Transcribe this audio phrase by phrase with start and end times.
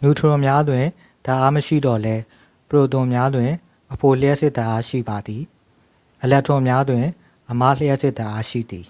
[0.00, 0.84] နျူထရွန်များတွင်
[1.26, 2.22] ဓာတ်အားမရှိသော်လည်း
[2.68, 3.50] ပရိုတွန်များတွင်
[3.92, 5.42] အဖိုလျှပ်စစ်ဓာတ်အား ရှိပါသည်
[6.22, 7.04] အီလက်ထရွန်များတွင်
[7.50, 8.86] အမလျှပ်စစ်ဓာတ်အား ရှိသည်